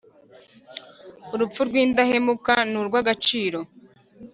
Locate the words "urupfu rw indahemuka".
1.33-2.53